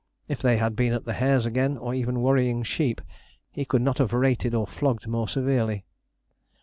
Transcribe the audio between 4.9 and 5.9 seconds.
more severely.